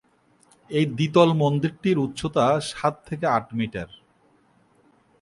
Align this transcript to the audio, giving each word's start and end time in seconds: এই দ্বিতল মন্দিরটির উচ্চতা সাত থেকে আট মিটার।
এই 0.71 0.85
দ্বিতল 0.97 1.29
মন্দিরটির 1.33 1.97
উচ্চতা 1.97 2.45
সাত 2.71 2.95
থেকে 3.07 3.25
আট 3.27 3.47
মিটার। 3.53 3.89